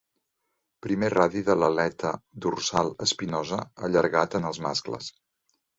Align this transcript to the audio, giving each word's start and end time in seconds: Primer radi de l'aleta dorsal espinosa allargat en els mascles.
Primer 0.85 1.09
radi 1.15 1.43
de 1.51 1.57
l'aleta 1.59 2.15
dorsal 2.47 2.91
espinosa 3.09 3.61
allargat 3.91 4.39
en 4.43 4.53
els 4.53 4.67
mascles. 4.69 5.17